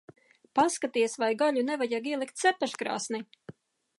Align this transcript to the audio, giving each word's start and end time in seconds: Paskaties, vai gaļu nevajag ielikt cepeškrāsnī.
Paskaties, 0.59 1.17
vai 1.23 1.29
gaļu 1.41 1.65
nevajag 1.69 2.09
ielikt 2.13 2.43
cepeškrāsnī. 2.45 3.21